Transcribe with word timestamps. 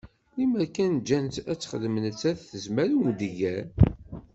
Limmer 0.35 0.65
kan 0.75 0.93
ǧǧan-tt 1.01 1.37
ad 1.51 1.57
texdem 1.59 1.95
nettat 2.03 2.39
tezmer 2.51 2.87
i 2.89 2.95
umdegger. 2.99 3.65